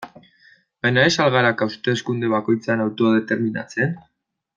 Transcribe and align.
Baina 0.85 1.03
ez 1.09 1.19
al 1.25 1.29
gara 1.35 1.51
hauteskunde 1.65 2.31
bakoitzean 2.35 2.81
autodeterminatzen? 2.87 3.95